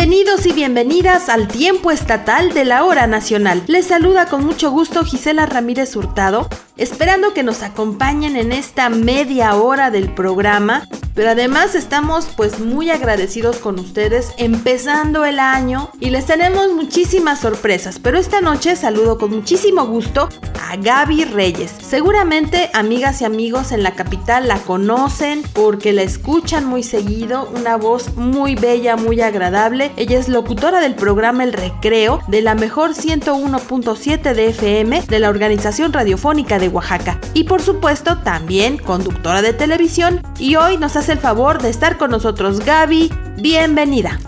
[0.00, 3.62] Bienvenidos y bienvenidas al tiempo estatal de la hora nacional.
[3.66, 9.54] Les saluda con mucho gusto Gisela Ramírez Hurtado, esperando que nos acompañen en esta media
[9.56, 10.88] hora del programa
[11.20, 17.40] pero además estamos pues muy agradecidos con ustedes empezando el año y les tenemos muchísimas
[17.40, 17.98] sorpresas.
[17.98, 20.28] Pero esta noche saludo con muchísimo gusto
[20.66, 21.74] a Gaby Reyes.
[21.80, 27.50] Seguramente amigas y amigos en la capital la conocen porque la escuchan muy seguido.
[27.54, 29.89] Una voz muy bella, muy agradable.
[29.96, 35.28] Ella es locutora del programa El Recreo de la mejor 101.7 de FM de la
[35.28, 37.20] Organización Radiofónica de Oaxaca.
[37.34, 41.98] Y por supuesto también conductora de televisión y hoy nos hace el favor de estar
[41.98, 42.60] con nosotros.
[42.60, 44.18] Gaby, bienvenida.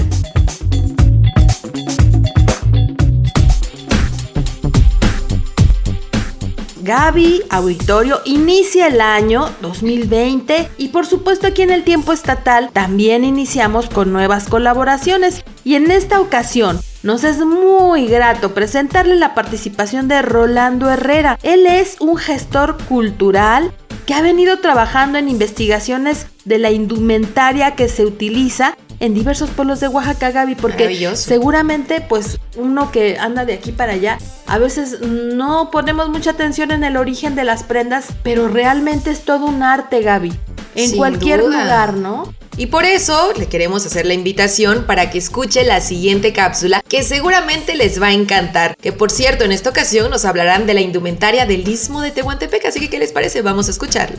[6.89, 13.25] Gaby Auditorio inicia el año 2020 y por supuesto aquí en el tiempo estatal también
[13.25, 20.09] iniciamos con nuevas colaboraciones y en esta ocasión nos es muy grato presentarle la participación
[20.09, 21.39] de Rolando Herrera.
[21.43, 23.75] Él es un gestor cultural
[24.07, 29.81] que ha venido trabajando en investigaciones de la indumentaria que se utiliza en diversos pueblos
[29.81, 35.01] de Oaxaca, Gaby, porque seguramente pues uno que anda de aquí para allá, a veces
[35.01, 39.63] no ponemos mucha atención en el origen de las prendas, pero realmente es todo un
[39.63, 40.33] arte, Gaby,
[40.75, 42.33] en cualquier lugar, ¿no?
[42.57, 47.05] Y por eso le queremos hacer la invitación para que escuche la siguiente cápsula que
[47.05, 48.77] seguramente les va a encantar.
[48.77, 52.65] Que por cierto, en esta ocasión nos hablarán de la indumentaria del Istmo de Tehuantepec,
[52.65, 53.43] así que ¿qué les parece?
[53.43, 54.19] Vamos a escucharlo.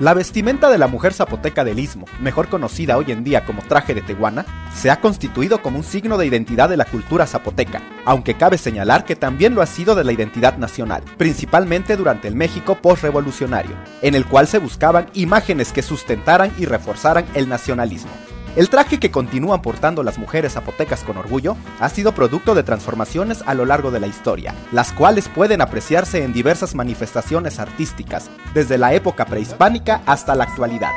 [0.00, 3.94] La vestimenta de la mujer zapoteca del Istmo, mejor conocida hoy en día como traje
[3.94, 8.34] de tehuana, se ha constituido como un signo de identidad de la cultura zapoteca, aunque
[8.34, 12.76] cabe señalar que también lo ha sido de la identidad nacional, principalmente durante el México
[12.76, 18.12] postrevolucionario, en el cual se buscaban imágenes que sustentaran y reforzaran el nacionalismo.
[18.58, 23.44] El traje que continúan portando las mujeres zapotecas con orgullo ha sido producto de transformaciones
[23.46, 28.76] a lo largo de la historia, las cuales pueden apreciarse en diversas manifestaciones artísticas, desde
[28.76, 30.90] la época prehispánica hasta la actualidad.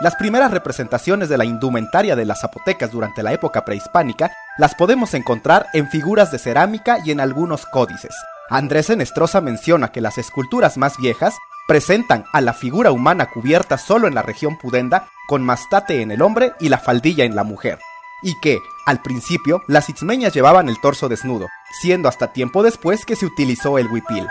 [0.00, 5.12] Las primeras representaciones de la indumentaria de las zapotecas durante la época prehispánica las podemos
[5.12, 8.14] encontrar en figuras de cerámica y en algunos códices.
[8.48, 11.34] Andrés Enestrosa menciona que las esculturas más viejas
[11.66, 16.22] presentan a la figura humana cubierta solo en la región pudenda, con mastate en el
[16.22, 17.78] hombre y la faldilla en la mujer,
[18.22, 21.48] y que, al principio, las itzmeñas llevaban el torso desnudo,
[21.80, 24.26] siendo hasta tiempo después que se utilizó el huipil.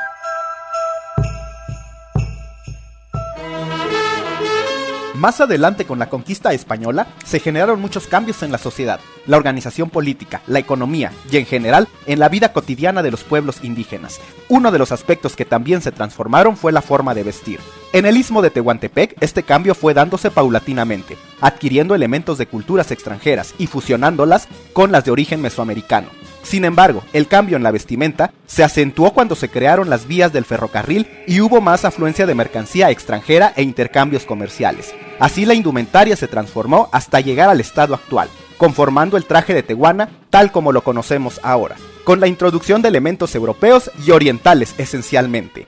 [5.23, 9.89] Más adelante con la conquista española se generaron muchos cambios en la sociedad, la organización
[9.89, 14.19] política, la economía y en general en la vida cotidiana de los pueblos indígenas.
[14.49, 17.61] Uno de los aspectos que también se transformaron fue la forma de vestir.
[17.93, 23.55] En el istmo de Tehuantepec este cambio fue dándose paulatinamente, adquiriendo elementos de culturas extranjeras
[23.57, 26.09] y fusionándolas con las de origen mesoamericano.
[26.43, 30.45] Sin embargo, el cambio en la vestimenta se acentuó cuando se crearon las vías del
[30.45, 34.93] ferrocarril y hubo más afluencia de mercancía extranjera e intercambios comerciales.
[35.19, 40.09] Así la indumentaria se transformó hasta llegar al estado actual, conformando el traje de tehuana
[40.29, 45.67] tal como lo conocemos ahora, con la introducción de elementos europeos y orientales esencialmente.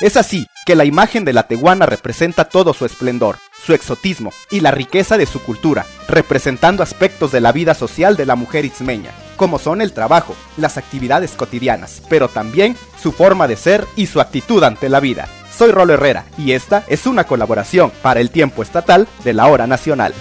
[0.00, 3.38] Es así que la imagen de la tehuana representa todo su esplendor,
[3.68, 8.24] su exotismo y la riqueza de su cultura, representando aspectos de la vida social de
[8.24, 13.56] la mujer itzmeña, como son el trabajo, las actividades cotidianas, pero también su forma de
[13.56, 15.28] ser y su actitud ante la vida.
[15.54, 19.66] Soy Rolo Herrera y esta es una colaboración para el tiempo estatal de la hora
[19.66, 20.14] nacional.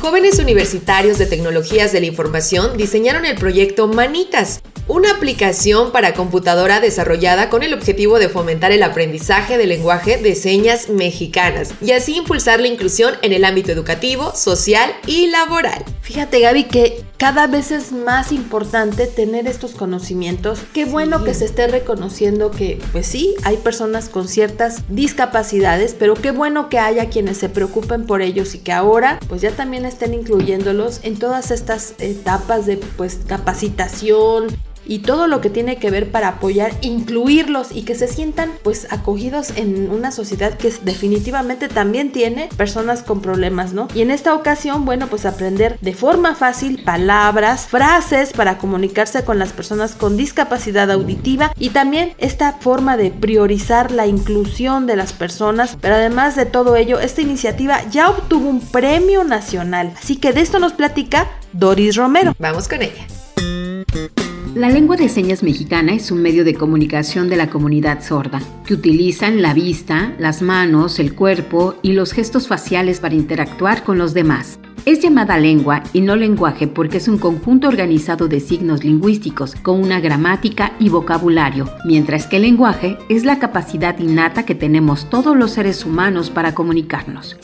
[0.00, 6.80] Jóvenes universitarios de tecnologías de la información diseñaron el proyecto Manitas, una aplicación para computadora
[6.80, 12.16] desarrollada con el objetivo de fomentar el aprendizaje del lenguaje de señas mexicanas y así
[12.16, 15.84] impulsar la inclusión en el ámbito educativo, social y laboral.
[16.02, 20.58] Fíjate Gaby que cada vez es más importante tener estos conocimientos.
[20.74, 26.14] Qué bueno que se esté reconociendo que, pues sí, hay personas con ciertas discapacidades, pero
[26.14, 29.84] qué bueno que haya quienes se preocupen por ellos y que ahora pues ya también
[29.84, 34.48] estén incluyéndolos en todas estas etapas de pues capacitación,
[34.84, 38.86] y todo lo que tiene que ver para apoyar, incluirlos y que se sientan pues
[38.90, 43.88] acogidos en una sociedad que definitivamente también tiene personas con problemas, ¿no?
[43.94, 49.38] Y en esta ocasión, bueno, pues aprender de forma fácil palabras, frases para comunicarse con
[49.38, 55.12] las personas con discapacidad auditiva y también esta forma de priorizar la inclusión de las
[55.12, 59.92] personas, pero además de todo ello, esta iniciativa ya obtuvo un premio nacional.
[59.96, 62.34] Así que de esto nos platica Doris Romero.
[62.38, 63.06] Vamos con ella.
[64.54, 68.74] La lengua de señas mexicana es un medio de comunicación de la comunidad sorda, que
[68.74, 74.12] utilizan la vista, las manos, el cuerpo y los gestos faciales para interactuar con los
[74.12, 74.58] demás.
[74.84, 79.80] Es llamada lengua y no lenguaje porque es un conjunto organizado de signos lingüísticos con
[79.80, 85.34] una gramática y vocabulario, mientras que el lenguaje es la capacidad innata que tenemos todos
[85.34, 87.38] los seres humanos para comunicarnos.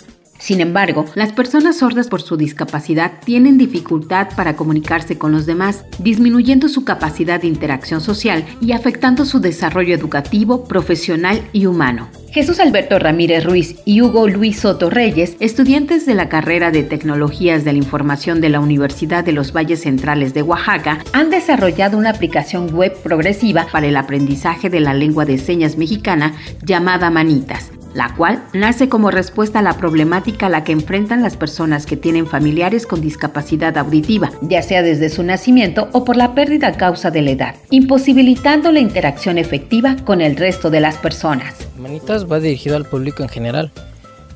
[0.48, 5.84] Sin embargo, las personas sordas por su discapacidad tienen dificultad para comunicarse con los demás,
[5.98, 12.08] disminuyendo su capacidad de interacción social y afectando su desarrollo educativo, profesional y humano.
[12.30, 17.62] Jesús Alberto Ramírez Ruiz y Hugo Luis Soto Reyes, estudiantes de la carrera de Tecnologías
[17.66, 22.08] de la Información de la Universidad de los Valles Centrales de Oaxaca, han desarrollado una
[22.08, 26.32] aplicación web progresiva para el aprendizaje de la lengua de señas mexicana
[26.64, 31.36] llamada Manitas la cual nace como respuesta a la problemática a la que enfrentan las
[31.36, 36.34] personas que tienen familiares con discapacidad auditiva, ya sea desde su nacimiento o por la
[36.34, 40.96] pérdida a causa de la edad, imposibilitando la interacción efectiva con el resto de las
[40.96, 41.54] personas.
[41.78, 43.72] Manitas va dirigido al público en general,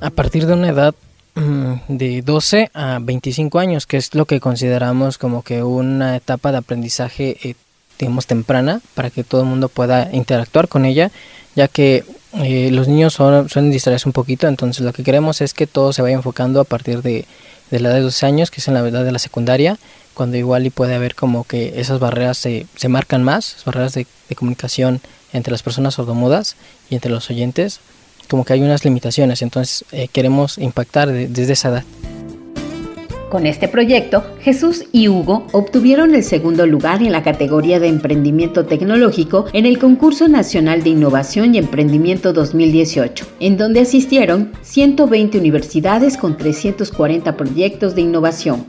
[0.01, 0.95] a partir de una edad
[1.35, 6.53] mm, de 12 a 25 años, que es lo que consideramos como que una etapa
[6.53, 7.55] de aprendizaje, eh,
[7.99, 11.11] digamos, temprana, para que todo el mundo pueda interactuar con ella,
[11.55, 12.05] ya que
[12.35, 15.93] eh, los niños son, suelen distraerse un poquito, entonces lo que queremos es que todo
[15.93, 17.27] se vaya enfocando a partir de,
[17.71, 19.79] la edad de 12 años, que es en la edad de la secundaria,
[20.15, 24.07] cuando igual y puede haber como que esas barreras se, se marcan más, barreras de,
[24.35, 25.01] comunicación
[25.35, 26.57] entre las personas sordomudas
[26.89, 27.81] y entre los oyentes,
[28.29, 31.85] como que hay unas limitaciones, entonces eh, queremos impactar desde esa edad.
[33.33, 38.67] Con este proyecto, Jesús y Hugo obtuvieron el segundo lugar en la categoría de emprendimiento
[38.67, 46.19] tecnológico en el Concurso Nacional de Innovación y Emprendimiento 2018, en donde asistieron 120 universidades
[46.19, 48.67] con 340 proyectos de innovación.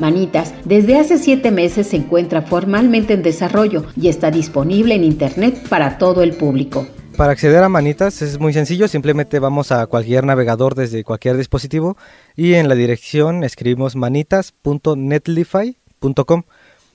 [0.00, 5.68] Manitas desde hace siete meses se encuentra formalmente en desarrollo y está disponible en Internet
[5.68, 6.84] para todo el público.
[7.20, 11.98] Para acceder a Manitas es muy sencillo, simplemente vamos a cualquier navegador desde cualquier dispositivo
[12.34, 16.44] y en la dirección escribimos manitas.netlify.com.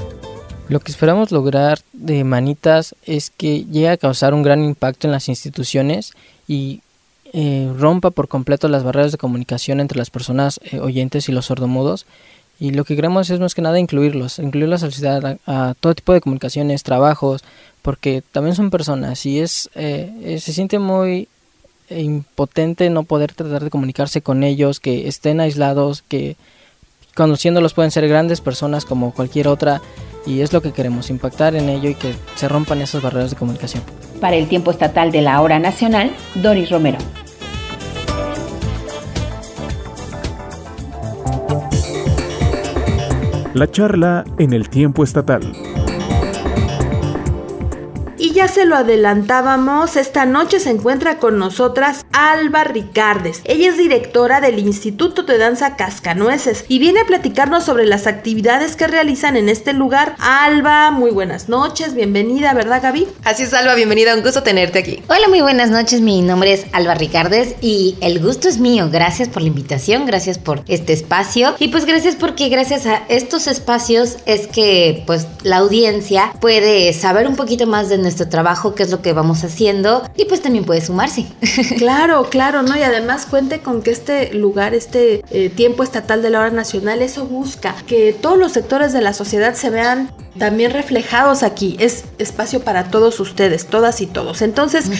[0.69, 5.12] Lo que esperamos lograr de Manitas es que llegue a causar un gran impacto en
[5.12, 6.12] las instituciones
[6.49, 6.83] y
[7.33, 11.47] eh, rompa por completo las barreras de comunicación entre las personas eh, oyentes y los
[11.47, 12.07] sordomudos.
[12.59, 15.95] Y lo que queremos es más que nada incluirlos, incluirlos a la sociedad, a, todo
[15.95, 17.45] tipo de comunicaciones, trabajos,
[17.83, 21.28] porque también son personas y es se siente muy
[21.90, 26.37] impotente no poder tratar de comunicarse con ellos, que estén aislados, que
[27.14, 29.81] conociéndolos pueden ser grandes personas como cualquier otra
[30.26, 33.37] y es lo que queremos, impactar en ello y que se rompan esas barreras de
[33.37, 33.83] comunicación.
[34.21, 36.99] Para el tiempo estatal de la hora nacional, Doris Romero.
[43.55, 45.52] La charla en el tiempo estatal
[48.47, 53.41] ya se lo adelantábamos, esta noche se encuentra con nosotras Alba Ricardes.
[53.45, 58.76] Ella es directora del Instituto de Danza Cascanueces y viene a platicarnos sobre las actividades
[58.76, 60.15] que realizan en este lugar.
[60.21, 63.09] Alba, muy buenas noches, bienvenida, ¿verdad Gaby?
[63.25, 65.03] Así es Alba, bienvenida, un gusto tenerte aquí.
[65.09, 68.91] Hola, muy buenas noches, mi nombre es Alba Ricardes y el gusto es mío.
[68.93, 73.49] Gracias por la invitación, gracias por este espacio y pues gracias porque gracias a estos
[73.49, 78.36] espacios es que pues la audiencia puede saber un poquito más de nuestro trabajo,
[78.75, 81.26] qué es lo que vamos haciendo y pues también puede sumarse.
[81.76, 82.76] Claro, claro, ¿no?
[82.76, 87.02] Y además cuente con que este lugar, este eh, tiempo estatal de la hora nacional,
[87.02, 91.76] eso busca que todos los sectores de la sociedad se vean también reflejados aquí.
[91.81, 94.43] Es espacio para todos ustedes, todas y todos.
[94.43, 94.90] Entonces,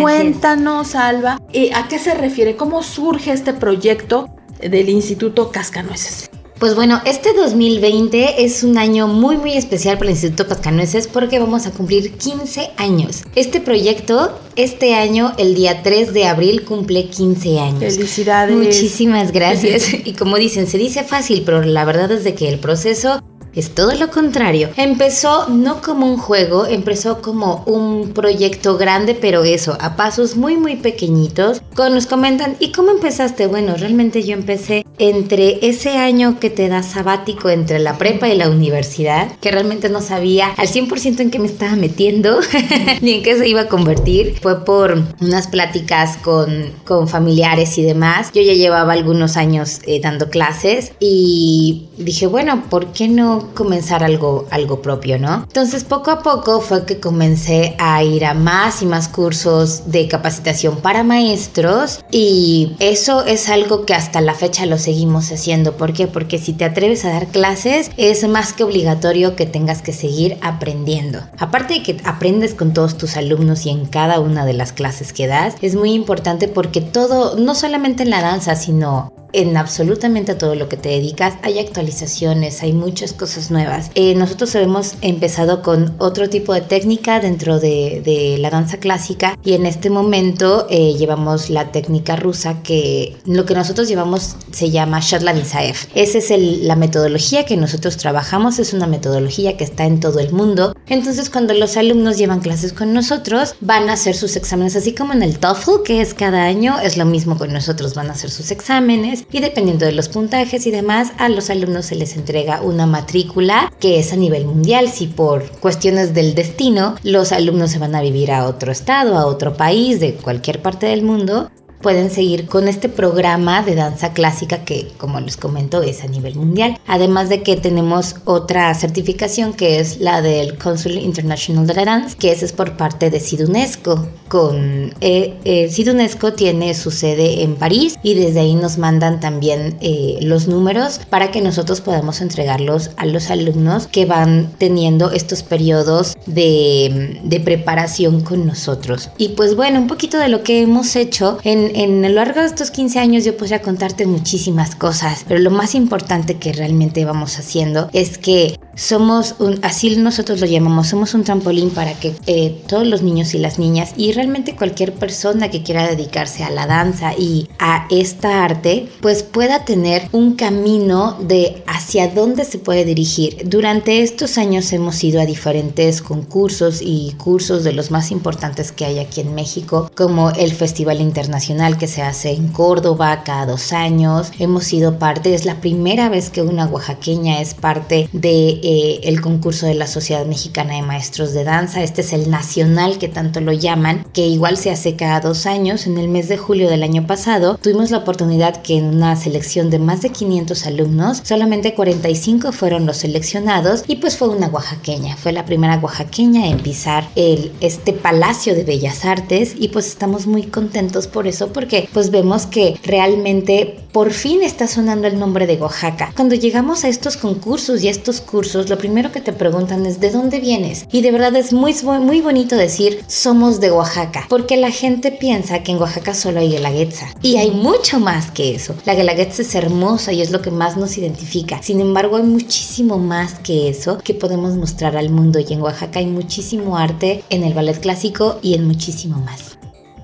[0.00, 2.56] cuéntanos, Alba, eh, ¿a qué se refiere?
[2.56, 4.28] ¿Cómo surge este proyecto
[4.60, 6.30] del Instituto Cascanueces?
[6.58, 11.38] Pues bueno, este 2020 es un año muy muy especial para el Instituto Cascanueces porque
[11.38, 13.24] vamos a cumplir 15 años.
[13.34, 17.96] Este proyecto, este año, el día 3 de abril, cumple 15 años.
[17.96, 18.56] Felicidades.
[18.56, 19.92] Muchísimas gracias.
[20.04, 23.22] y como dicen, se dice fácil, pero la verdad es de que el proceso
[23.56, 24.68] es todo lo contrario.
[24.76, 30.56] Empezó no como un juego, empezó como un proyecto grande, pero eso, a pasos muy
[30.56, 31.62] muy pequeñitos.
[31.74, 33.46] Cuando nos comentan, ¿y cómo empezaste?
[33.46, 38.36] Bueno, realmente yo empecé entre ese año que te da sabático entre la prepa y
[38.36, 42.40] la universidad, que realmente no sabía al 100% en qué me estaba metiendo,
[43.00, 44.38] ni en qué se iba a convertir.
[44.40, 48.30] Fue por unas pláticas con, con familiares y demás.
[48.34, 54.04] Yo ya llevaba algunos años eh, dando clases y dije, bueno, ¿por qué no comenzar
[54.04, 55.42] algo, algo propio, ¿no?
[55.42, 60.08] Entonces poco a poco fue que comencé a ir a más y más cursos de
[60.08, 65.76] capacitación para maestros y eso es algo que hasta la fecha lo seguimos haciendo.
[65.76, 66.06] ¿Por qué?
[66.06, 70.36] Porque si te atreves a dar clases es más que obligatorio que tengas que seguir
[70.42, 71.20] aprendiendo.
[71.38, 75.12] Aparte de que aprendes con todos tus alumnos y en cada una de las clases
[75.12, 80.34] que das, es muy importante porque todo, no solamente en la danza, sino en absolutamente
[80.34, 83.90] todo lo que te dedicas hay actualizaciones, hay muchas cosas nuevas.
[83.94, 89.54] Eh, nosotros hemos empezado con otro tipo de técnica dentro de, la danza clásica y
[89.54, 95.00] en este momento eh, llevamos la técnica rusa que lo que nosotros llevamos se llama
[95.00, 95.76] Shatlan Isaev.
[95.94, 96.30] Esa es
[96.62, 100.74] la metodología que nosotros trabajamos, es una metodología que está en todo el mundo.
[100.86, 105.12] Entonces cuando los alumnos llevan clases con nosotros van a hacer sus exámenes así como
[105.12, 108.30] en el TOEFL que es cada año, es lo mismo con nosotros, van a hacer
[108.30, 112.62] sus exámenes y dependiendo de los puntajes y demás, a los alumnos se les entrega
[112.62, 114.88] una matrícula que es a nivel mundial.
[114.88, 119.26] Si por cuestiones del destino los alumnos se van a vivir a otro estado, a
[119.26, 124.64] otro país, de cualquier parte del mundo, pueden seguir con este programa de danza clásica
[124.64, 126.78] que, como les comento, es a nivel mundial.
[126.86, 132.16] Además de que tenemos otra certificación que es la del Council International de la Dance,
[132.16, 134.08] que es por parte de SIDUNESCO.
[134.28, 139.76] Con eh, eh SIDUNESCO tiene su sede en París y desde ahí nos mandan también
[139.80, 145.42] eh, los números para que nosotros podamos entregarlos a los alumnos que van teniendo estos
[145.42, 149.10] periodos de, de preparación con nosotros.
[149.18, 152.46] Y pues bueno, un poquito de lo que hemos hecho en en, lo largo de
[152.46, 157.38] estos 15 años yo podría contarte muchísimas cosas, pero lo más importante que realmente vamos
[157.38, 162.62] haciendo es que somos un, así nosotros lo llamamos, somos un trampolín para que eh,
[162.68, 166.66] todos los niños y las niñas y realmente cualquier persona que quiera dedicarse a la
[166.66, 172.84] danza y a esta arte, pues pueda tener un camino de hacia dónde se puede
[172.84, 173.48] dirigir.
[173.48, 178.84] Durante estos años hemos ido a diferentes concursos y cursos de los más importantes que
[178.84, 183.72] hay aquí en México, como el Festival Internacional que se hace en Córdoba cada dos
[183.72, 184.30] años.
[184.38, 189.20] Hemos sido parte, es la primera vez que una oaxaqueña es parte de eh, el
[189.20, 191.84] concurso de la Sociedad Mexicana de Maestros de Danza.
[191.84, 195.86] Este es el nacional que tanto lo llaman, que igual se hace cada dos años.
[195.86, 199.70] En el mes de julio del año pasado tuvimos la oportunidad que en una selección
[199.70, 205.16] de más de 500 alumnos, solamente 45 fueron los seleccionados y pues fue una oaxaqueña.
[205.16, 210.42] Fue la primera oaxaqueña en pisar este Palacio de Bellas Artes y pues estamos muy
[210.42, 215.56] contentos por eso porque pues vemos que realmente por fin está sonando el nombre de
[215.56, 216.12] Oaxaca.
[216.14, 218.20] Cuando llegamos a estos concursos y a estos
[218.64, 220.86] lo primero que te preguntan es ¿de dónde vienes?
[220.90, 225.62] Y de verdad es muy, muy bonito decir somos de Oaxaca, porque la gente piensa
[225.62, 227.06] que en Oaxaca solo hay guelaguetza.
[227.22, 228.74] Y hay mucho más que eso.
[228.84, 231.62] La guelaguetza es hermosa y es lo que más nos identifica.
[231.62, 235.38] Sin embargo, hay muchísimo más que eso que podemos mostrar al mundo.
[235.38, 239.55] Y en Oaxaca hay muchísimo arte en el ballet clásico y en muchísimo más.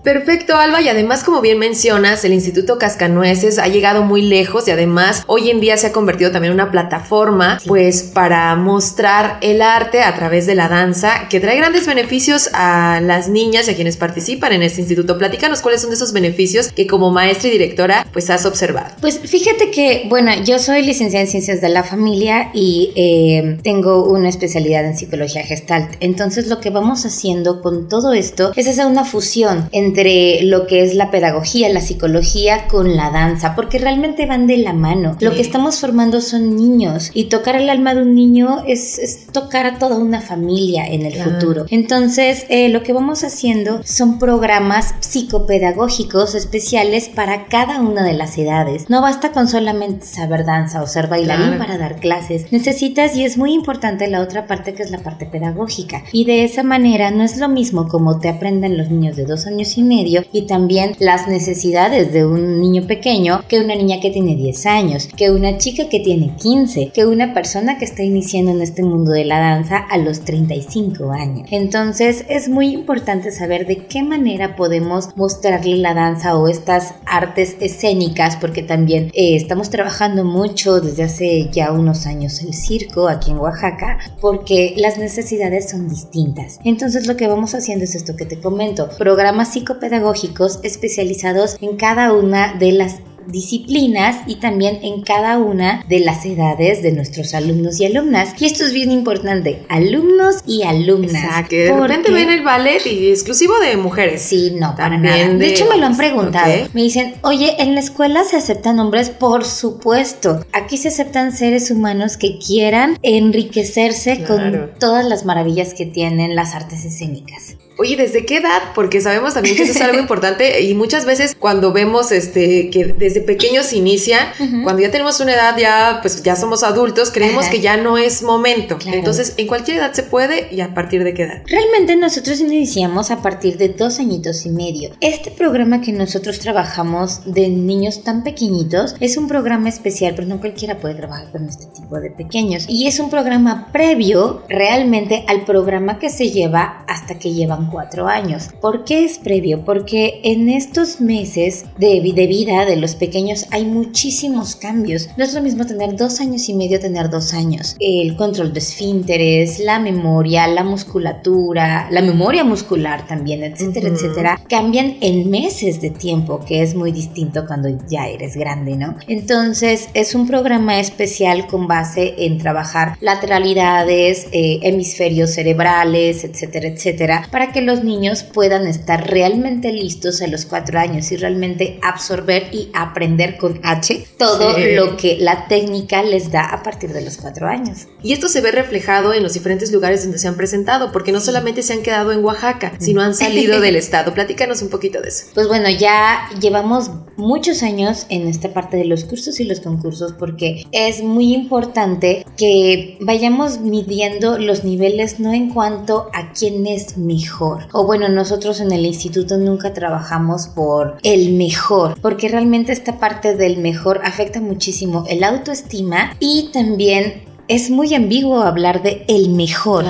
[0.02, 0.80] Perfecto, Alba.
[0.80, 5.50] Y además, como bien mencionas, el Instituto Cascanueces ha llegado muy lejos y además hoy
[5.50, 10.14] en día se ha convertido también en una plataforma, pues, para mostrar el arte a
[10.16, 14.52] través de la danza, que trae grandes beneficios a las niñas y a quienes participan
[14.52, 15.18] en este instituto.
[15.18, 18.96] Platícanos cuáles son esos beneficios que como maestra y directora, pues, has observado.
[19.00, 24.04] Pues fíjate que, bueno, yo soy licenciada en Ciencias de la Familia y eh, tengo
[24.04, 25.94] una especialidad en Psicología Gestalt.
[26.00, 30.66] Entonces, lo que vamos haciendo con todo esto es hacer una fusión en entre lo
[30.66, 35.16] que es la pedagogía, la psicología con la danza, porque realmente van de la mano.
[35.20, 39.66] Lo que estamos formando son niños y tocar el alma de un niño es, tocar
[39.66, 41.66] a toda una familia en el futuro.
[41.68, 48.38] Entonces, eh, lo que vamos haciendo son programas psicopedagógicos especiales para cada una de las
[48.38, 48.88] edades.
[48.88, 52.50] No basta con solamente saber danza o ser bailarín para dar clases.
[52.50, 56.02] Necesitas, y es muy importante la otra parte que es la parte pedagógica.
[56.12, 59.46] Y de esa manera no es lo mismo como te aprenden los niños de dos
[59.46, 64.10] años y medio y también las necesidades de un niño pequeño que una niña que
[64.10, 68.50] tiene 10 años, que una chica que tiene 15, que una persona que está iniciando
[68.50, 71.48] en este mundo de la danza a los 35 años.
[71.50, 77.56] Entonces es muy importante saber de qué manera podemos mostrarle la danza o estas artes
[77.60, 83.30] escénicas porque también eh, estamos trabajando mucho desde hace ya unos años el circo aquí
[83.30, 86.58] en Oaxaca porque las necesidades son distintas.
[86.64, 91.76] Entonces lo que vamos haciendo es esto que te comento, programas psico pedagógicos especializados en
[91.76, 97.34] cada una de las disciplinas y también en cada una de las edades de nuestros
[97.34, 98.34] alumnos y alumnas.
[98.40, 101.24] Y esto es bien importante, alumnos y alumnas.
[101.24, 104.22] Exacto, de repente ven el ballet y exclusivo de mujeres.
[104.22, 105.28] Sí, no, para nada.
[105.34, 106.52] De, hecho, me lo han preguntado.
[106.72, 109.10] Me dicen, oye, ¿en la escuela se aceptan hombres?
[109.10, 110.44] Por supuesto.
[110.52, 116.54] Aquí se aceptan seres humanos que quieran enriquecerse con todas las maravillas que tienen las
[116.54, 117.56] artes escénicas.
[117.78, 118.62] Oye, ¿desde qué edad?
[118.74, 122.94] Porque sabemos también que eso es algo importante y muchas veces cuando vemos este que
[122.98, 124.32] desde pequeños inicia,
[124.62, 128.22] cuando ya tenemos una edad ya pues ya somos adultos, creemos que ya no es
[128.22, 128.78] momento.
[128.86, 131.42] Entonces, en cualquier edad se puede y a partir de qué edad?
[131.46, 134.90] Realmente nosotros iniciamos a partir de dos añitos y medio.
[135.00, 140.40] Este programa que nosotros trabajamos de niños tan pequeñitos es un programa especial, pero no
[140.40, 142.66] cualquiera puede trabajar con este tipo de pequeños.
[142.68, 148.06] Y es un programa previo realmente al programa que se lleva hasta que llevan cuatro
[148.06, 148.50] años.
[148.60, 149.64] ¿Por qué es previo?
[149.64, 155.08] Porque en estos meses de, de vida de los pequeños hay muchísimos cambios.
[155.16, 157.76] No es lo mismo tener dos años y medio tener dos años.
[157.78, 164.96] El control de esfínteres, la memoria, la musculatura, la memoria muscular también, etcétera, etcétera, cambian
[165.00, 168.96] en meses de tiempo, que es muy distinto cuando ya eres grande, ¿no?
[169.08, 177.28] Entonces es un programa especial con base en trabajar lateralidades, eh, hemisferios cerebrales, etcétera, etcétera,
[177.30, 182.48] para que los niños puedan estar realmente listos a los cuatro años y realmente absorber
[182.52, 187.16] y aprender con H todo lo que la técnica les da a partir de los
[187.16, 187.86] cuatro años.
[188.02, 191.20] Y esto se ve reflejado en los diferentes lugares donde se han presentado, porque no
[191.20, 194.14] solamente se han quedado en Oaxaca, sino han salido del estado.
[194.14, 195.26] Platícanos un poquito de eso.
[195.34, 200.12] Pues bueno, ya llevamos muchos años en esta parte de los cursos y los concursos
[200.12, 206.96] porque es muy importante que vayamos midiendo los niveles no en cuanto a quién es
[206.96, 207.41] mejor
[207.72, 213.36] o bueno, nosotros en el instituto nunca trabajamos por el mejor, porque realmente esta parte
[213.36, 219.84] del mejor afecta muchísimo el autoestima y también es muy ambiguo hablar de el mejor.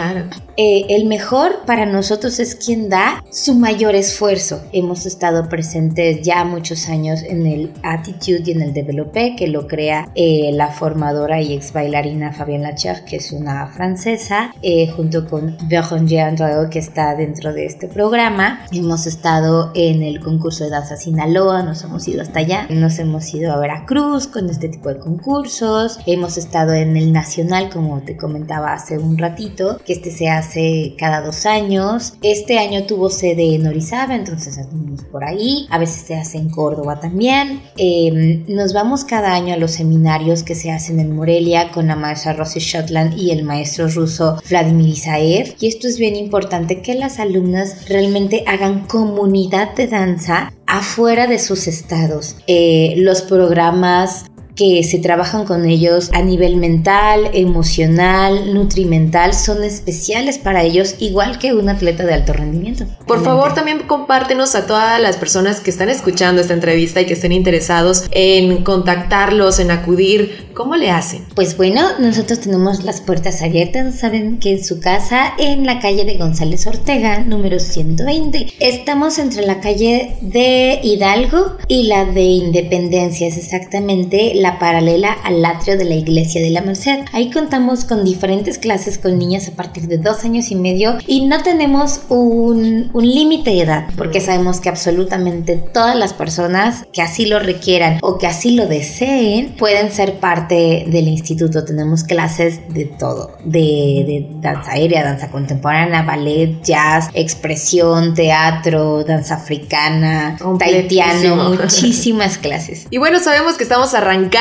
[0.56, 4.62] Eh, el mejor para nosotros es quien da su mayor esfuerzo.
[4.72, 9.66] Hemos estado presentes ya muchos años en el Attitude y en el Developé, que lo
[9.66, 15.26] crea eh, la formadora y ex bailarina Fabienne Lacher, que es una francesa, eh, junto
[15.26, 18.66] con Virginie Andreu, que está dentro de este programa.
[18.72, 23.32] Hemos estado en el concurso de danza Sinaloa, nos hemos ido hasta allá, nos hemos
[23.32, 28.16] ido a Veracruz con este tipo de concursos, hemos estado en el Nacional, como te
[28.16, 32.14] comentaba hace un ratito, que este se hace cada dos años.
[32.22, 35.66] Este año tuvo sede en Orizaba, entonces estamos por ahí.
[35.70, 37.62] A veces se hace en Córdoba también.
[37.76, 41.96] Em, nos vamos cada año a los seminarios que se hacen en Morelia con la
[41.96, 45.54] maestra Rosy Shotland y el maestro ruso Vladimir Isaev.
[45.60, 51.38] Y esto es bien importante que las alumnas realmente hagan comunidad de danza afuera de
[51.38, 52.36] sus estados.
[52.46, 60.38] Eh, los programas que se trabajan con ellos a nivel mental, emocional, nutrimental, son especiales
[60.38, 62.86] para ellos, igual que un atleta de alto rendimiento.
[63.06, 67.14] Por favor, también compártenos a todas las personas que están escuchando esta entrevista y que
[67.14, 70.50] estén interesados en contactarlos, en acudir.
[70.54, 71.24] ¿Cómo le hacen?
[71.34, 76.04] Pues bueno, nosotros tenemos las puertas abiertas, saben que en su casa, en la calle
[76.04, 78.54] de González Ortega, número 120.
[78.60, 85.44] Estamos entre la calle de Hidalgo y la de Independencia, es exactamente la paralela al
[85.44, 87.04] atrio de la iglesia de la Merced.
[87.12, 91.26] Ahí contamos con diferentes clases con niñas a partir de dos años y medio y
[91.26, 97.02] no tenemos un, un límite de edad porque sabemos que absolutamente todas las personas que
[97.02, 101.64] así lo requieran o que así lo deseen pueden ser parte del instituto.
[101.64, 109.36] Tenemos clases de todo, de, de danza aérea, danza contemporánea, ballet, jazz, expresión, teatro, danza
[109.36, 112.86] africana, taitiano, muchísimas clases.
[112.90, 114.31] Y bueno, sabemos que estamos arrancando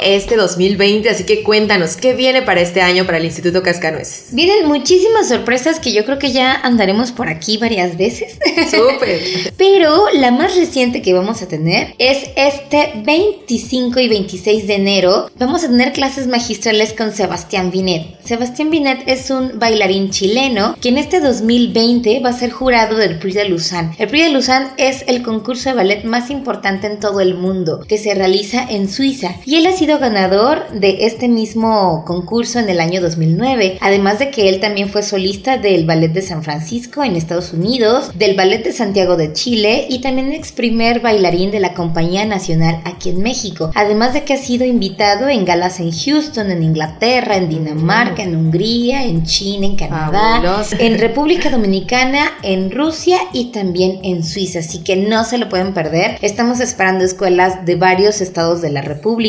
[0.00, 4.26] este 2020, así que cuéntanos, ¿qué viene para este año para el Instituto Cascanueces?
[4.32, 8.36] Vienen muchísimas sorpresas que yo creo que ya andaremos por aquí varias veces.
[8.70, 9.20] Súper.
[9.56, 15.30] Pero la más reciente que vamos a tener es este 25 y 26 de enero.
[15.38, 18.22] Vamos a tener clases magistrales con Sebastián Binet.
[18.22, 23.18] Sebastián Binet es un bailarín chileno que en este 2020 va a ser jurado del
[23.18, 23.94] Prix de Lausanne.
[23.98, 27.80] El Prix de Lausanne es el concurso de ballet más importante en todo el mundo
[27.88, 32.68] que se realiza en Suiza y él ha sido ganador de este mismo concurso en
[32.68, 37.02] el año 2009, además de que él también fue solista del Ballet de San Francisco
[37.02, 41.60] en Estados Unidos, del Ballet de Santiago de Chile y también ex primer bailarín de
[41.60, 45.92] la Compañía Nacional aquí en México, además de que ha sido invitado en galas en
[45.92, 52.70] Houston, en Inglaterra, en Dinamarca, en Hungría, en China, en Canadá, en República Dominicana, en
[52.70, 56.18] Rusia y también en Suiza, así que no se lo pueden perder.
[56.22, 59.19] Estamos esperando escuelas de varios estados de la República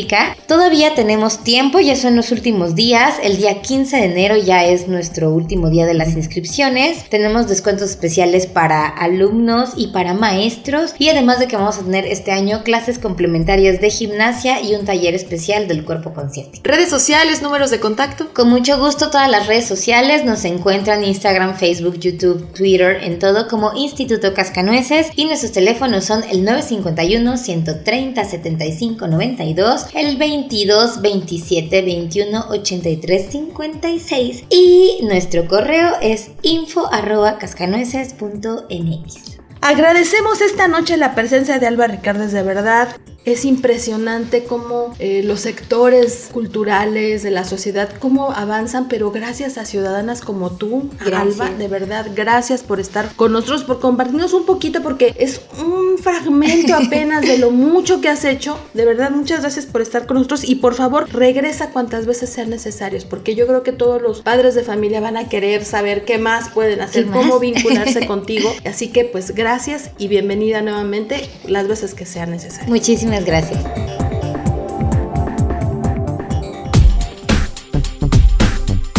[0.46, 3.16] Todavía tenemos tiempo, ya son los últimos días.
[3.22, 7.10] El día 15 de enero ya es nuestro último día de las inscripciones.
[7.10, 10.94] Tenemos descuentos especiales para alumnos y para maestros.
[10.98, 14.86] Y además de que vamos a tener este año clases complementarias de gimnasia y un
[14.86, 16.60] taller especial del cuerpo consciente.
[16.64, 18.32] Redes sociales, números de contacto.
[18.32, 23.46] Con mucho gusto todas las redes sociales nos encuentran Instagram, Facebook, YouTube, Twitter, en todo
[23.46, 31.82] como Instituto Cascanueces y nuestros teléfonos son el 951 130 75 92 el 22 27
[31.82, 39.38] 21 83 56 y nuestro correo es info arroba cascanueces.mx.
[39.60, 42.88] Agradecemos esta noche la presencia de Alba Ricardes de verdad.
[43.24, 49.64] Es impresionante cómo eh, los sectores culturales de la sociedad, cómo avanzan, pero gracias a
[49.64, 54.82] ciudadanas como tú, Alba, de verdad, gracias por estar con nosotros, por compartirnos un poquito,
[54.82, 58.58] porque es un fragmento apenas de lo mucho que has hecho.
[58.74, 62.50] De verdad, muchas gracias por estar con nosotros y por favor, regresa cuantas veces sean
[62.50, 66.18] necesarios, porque yo creo que todos los padres de familia van a querer saber qué
[66.18, 68.52] más pueden hacer, cómo vincularse contigo.
[68.64, 72.68] Así que, pues, gracias y bienvenida nuevamente las veces que sean necesarias.
[72.68, 73.62] Muchísimas gracias.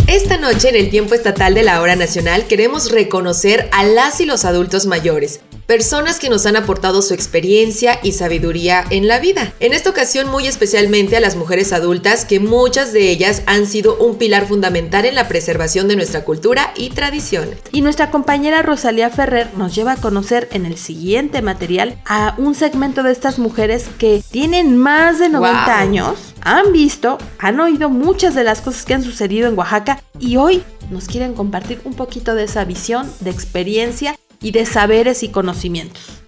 [0.07, 4.25] Esta noche en el tiempo estatal de la hora nacional queremos reconocer a las y
[4.25, 9.53] los adultos mayores, personas que nos han aportado su experiencia y sabiduría en la vida.
[9.59, 13.97] En esta ocasión muy especialmente a las mujeres adultas que muchas de ellas han sido
[13.97, 17.59] un pilar fundamental en la preservación de nuestra cultura y tradiciones.
[17.71, 22.55] Y nuestra compañera Rosalía Ferrer nos lleva a conocer en el siguiente material a un
[22.55, 28.35] segmento de estas mujeres que tienen más de 90 años, han visto, han oído muchas
[28.35, 32.35] de las cosas que han sucedido en Oaxaca y hoy nos quieren compartir un poquito
[32.35, 36.22] de esa visión, de experiencia y de saberes y conocimientos.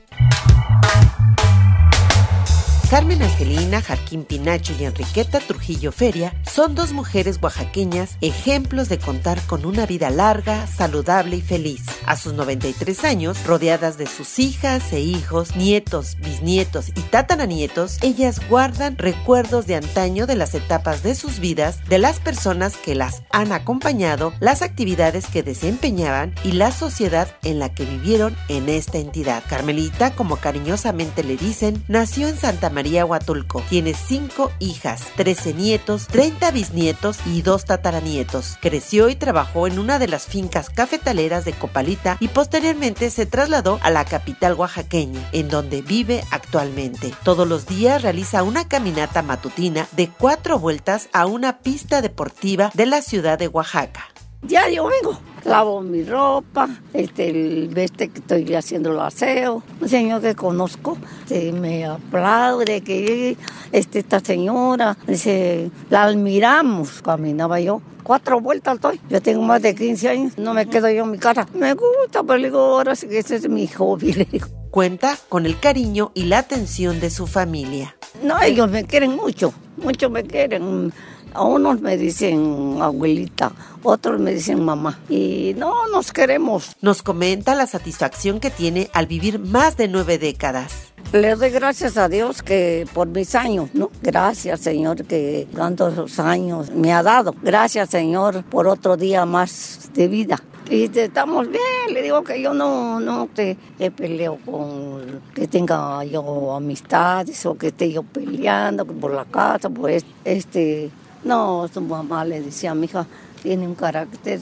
[2.89, 9.41] Carmen Angelina Jarquín Pinacho y Enriqueta Trujillo Feria son dos mujeres oaxaqueñas ejemplos de contar
[9.47, 11.81] con una vida larga, saludable y feliz.
[12.05, 18.39] A sus 93 años, rodeadas de sus hijas e hijos, nietos, bisnietos y tataranietos, ellas
[18.47, 23.23] guardan recuerdos de antaño de las etapas de sus vidas, de las personas que las
[23.31, 28.99] han acompañado, las actividades que desempeñaban y la sociedad en la que vivieron en esta
[28.99, 29.43] entidad.
[29.49, 33.63] Carmelita, como cariñosamente le dicen, nació en Santa María Huatulco.
[33.69, 38.57] Tiene cinco hijas, 13 nietos, 30 bisnietos y dos tataranietos.
[38.61, 43.79] Creció y trabajó en una de las fincas cafetaleras de Copalita y posteriormente se trasladó
[43.81, 47.13] a la capital oaxaqueña, en donde vive actualmente.
[47.23, 52.85] Todos los días realiza una caminata matutina de cuatro vueltas a una pista deportiva de
[52.85, 54.14] la ciudad de Oaxaca.
[54.47, 60.21] Diario vengo, lavo mi ropa, este, el veste que estoy haciendo el aseo, un señor
[60.21, 63.37] que conozco, se me aplaude que
[63.71, 67.81] este, esta señora, dice, la admiramos, caminaba yo.
[68.03, 69.01] Cuatro vueltas estoy.
[69.09, 70.37] Yo tengo más de 15 años.
[70.37, 71.47] No me quedo yo en mi casa.
[71.55, 74.13] Me gusta, pero digo, ahora sí que ese es mi hobby.
[74.13, 74.47] Le digo.
[74.69, 77.95] Cuenta con el cariño y la atención de su familia.
[78.21, 79.55] No, ellos me quieren mucho.
[79.77, 80.93] Mucho me quieren.
[81.35, 83.51] A unos me dicen abuelita,
[83.83, 84.97] otros me dicen mamá.
[85.09, 86.77] Y no, nos queremos.
[86.81, 90.93] Nos comenta la satisfacción que tiene al vivir más de nueve décadas.
[91.11, 93.91] Le doy gracias a Dios que por mis años, ¿no?
[94.01, 97.35] Gracias, Señor, que tantos años me ha dado.
[97.43, 100.41] Gracias, Señor, por otro día más de vida.
[100.69, 106.03] Y estamos bien, le digo que yo no, no te, te, peleo con que tenga
[106.05, 110.89] yo amistades o que esté yo peleando por la casa, pues este,
[111.25, 113.05] no, su mamá le decía a mi hija,
[113.41, 114.39] tiene un carácter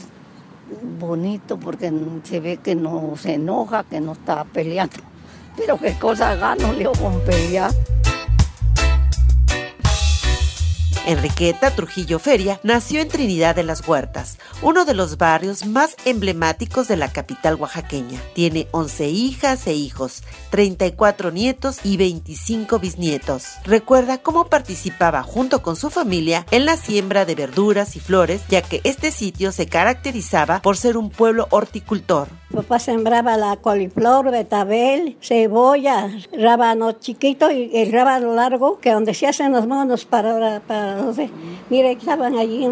[1.00, 1.92] bonito porque
[2.24, 4.98] se ve que no se enoja, que no está peleando.
[5.56, 7.72] Pero qué cosa gano, le digo, con pelear.
[11.06, 16.88] Enriqueta Trujillo Feria nació en Trinidad de las Huertas, uno de los barrios más emblemáticos
[16.88, 18.22] de la capital oaxaqueña.
[18.34, 23.56] Tiene 11 hijas e hijos, 34 nietos y 25 bisnietos.
[23.66, 28.62] Recuerda cómo participaba junto con su familia en la siembra de verduras y flores, ya
[28.62, 32.30] que este sitio se caracterizaba por ser un pueblo horticultor.
[32.54, 39.26] Papá sembraba la coliflor, betabel, cebolla, rábano chiquito y el rábano largo, que donde se
[39.26, 41.32] hacen los monos para, para no sé.
[41.72, 42.68] Mire, estaban allí,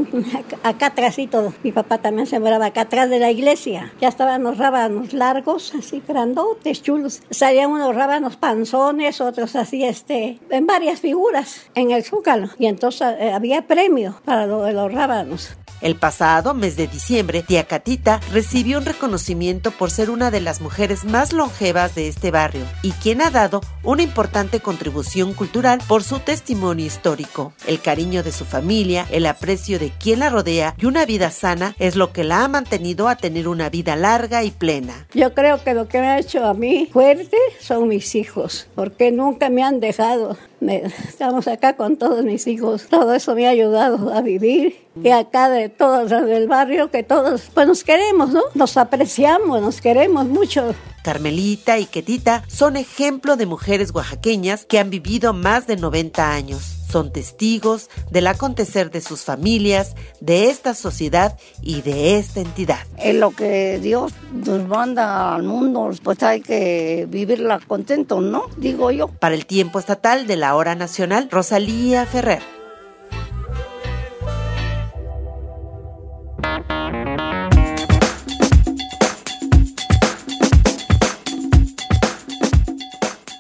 [0.62, 1.52] acá atrásito.
[1.64, 3.92] Mi papá también sembraba acá atrás de la iglesia.
[4.00, 7.24] Ya estaban los rábanos largos, así grandotes, chulos.
[7.32, 12.50] Salían unos rábanos panzones, otros así, este, en varias figuras en el zúcalo.
[12.60, 15.56] Y entonces eh, había premio para los rábanos.
[15.82, 20.62] El pasado mes de diciembre, tía Catita recibió un reconocimiento por ser una de las
[20.62, 26.04] mujeres más longevas de este barrio y quien ha dado una importante contribución cultural por
[26.04, 27.54] su testimonio histórico.
[27.66, 31.76] El cariño de su familia, el aprecio de quien la rodea y una vida sana
[31.80, 35.08] es lo que la ha mantenido a tener una vida larga y plena.
[35.14, 39.12] Yo creo que lo que me ha hecho a mí fuerte son mis hijos, porque
[39.12, 40.38] nunca me han dejado.
[40.62, 42.86] Me, estamos acá con todos mis hijos.
[42.88, 44.78] Todo eso me ha ayudado a vivir.
[45.04, 48.44] Y acá de todos del barrio, que todos pues nos queremos, ¿no?
[48.54, 50.76] Nos apreciamos, nos queremos mucho.
[51.04, 56.81] Carmelita y Ketita son ejemplo de mujeres oaxaqueñas que han vivido más de 90 años.
[56.92, 62.80] Son testigos del acontecer de sus familias, de esta sociedad y de esta entidad.
[62.98, 68.48] Es lo que Dios nos manda al mundo, pues hay que vivirla contento, ¿no?
[68.58, 69.08] Digo yo.
[69.08, 72.42] Para el tiempo estatal de la hora nacional, Rosalía Ferrer.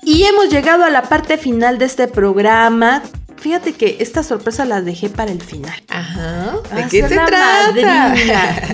[0.04, 3.04] Y hemos llegado a la parte final de este programa.
[3.42, 5.74] Fíjate que esta sorpresa la dejé para el final.
[5.90, 6.54] Ajá.
[6.76, 7.68] ¿De qué a la trata?
[7.68, 8.16] madrina,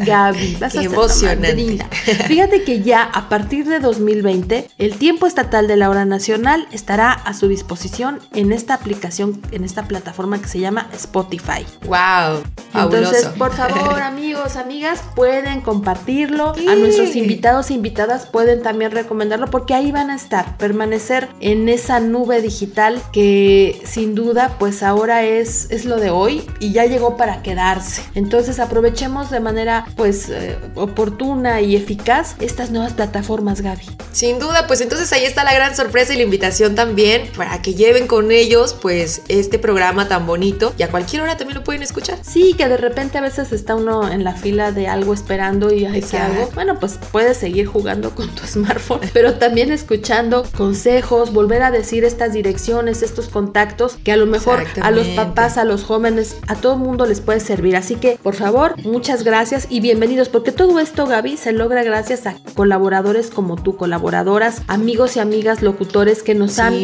[0.05, 0.55] Gaby.
[0.59, 1.47] Vas a Qué la emocionante.
[1.47, 1.89] madrina.
[2.27, 7.13] Fíjate que ya a partir de 2020, el tiempo estatal de la hora nacional estará
[7.13, 11.65] a su disposición en esta aplicación, en esta plataforma que se llama Spotify.
[11.85, 12.43] Wow.
[12.73, 16.53] Entonces, por favor, amigos, amigas, pueden compartirlo.
[16.55, 16.67] Sí.
[16.67, 21.69] A nuestros invitados e invitadas pueden también recomendarlo porque ahí van a estar, permanecer en
[21.69, 26.85] esa nube digital que sin duda pues ahora es, es lo de hoy y ya
[26.85, 28.03] llegó para quedarse.
[28.15, 33.85] Entonces aprovechemos de manera pues eh, oportuna y eficaz estas nuevas plataformas, Gaby.
[34.11, 37.73] Sin duda, pues entonces ahí está la gran sorpresa y la invitación también para que
[37.73, 41.83] lleven con ellos pues este programa tan bonito y a cualquier hora también lo pueden
[41.83, 42.17] escuchar.
[42.21, 45.85] Sí, que de repente a veces está uno en la fila de algo esperando y
[45.85, 46.49] ay, ¿qué hago?
[46.55, 52.03] Bueno, pues puedes seguir jugando con tu smartphone, pero también escuchando consejos, volver a decir
[52.03, 54.46] estas direcciones, estos contactos que a lo mejor
[54.81, 57.75] a los papás, a los jóvenes, a todo mundo les puede servir.
[57.75, 62.25] Así que, por favor, muchas gracias y bienvenidos, porque todo esto, Gaby, se logra gracias
[62.25, 66.75] a colaboradores como tú, colaboradoras, amigos y amigas locutores que nos han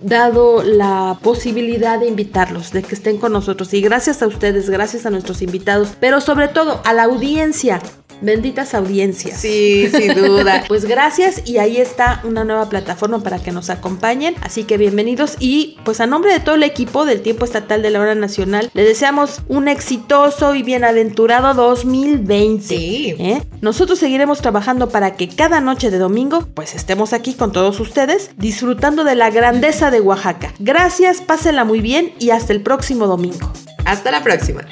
[0.00, 3.72] dado la posibilidad de invitarlos, de que estén con nosotros.
[3.74, 7.80] Y gracias a ustedes, gracias a nuestros invitados, pero sobre todo a la audiencia
[8.22, 9.40] benditas audiencias.
[9.40, 10.64] Sí, sin duda.
[10.68, 14.34] pues gracias y ahí está una nueva plataforma para que nos acompañen.
[14.40, 17.90] Así que bienvenidos y pues a nombre de todo el equipo del Tiempo Estatal de
[17.90, 22.64] la Hora Nacional, le deseamos un exitoso y bienaventurado 2020.
[22.64, 23.16] Sí.
[23.18, 23.42] ¿eh?
[23.60, 28.30] Nosotros seguiremos trabajando para que cada noche de domingo pues estemos aquí con todos ustedes
[28.36, 30.52] disfrutando de la grandeza de Oaxaca.
[30.58, 33.52] Gracias, pásenla muy bien y hasta el próximo domingo.
[33.84, 34.64] Hasta la próxima.